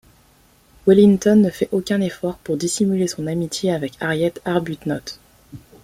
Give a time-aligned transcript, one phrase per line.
[0.87, 5.19] Wellington ne fait aucun effort pour dissimuler son amitié avec Harriet Arbuthnot.